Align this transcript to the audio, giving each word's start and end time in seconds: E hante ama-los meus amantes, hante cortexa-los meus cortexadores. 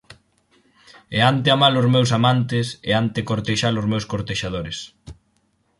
E 1.17 1.19
hante 1.25 1.49
ama-los 1.55 1.87
meus 1.93 2.11
amantes, 2.17 2.67
hante 2.95 3.19
cortexa-los 3.29 3.89
meus 3.91 4.05
cortexadores. 4.11 4.77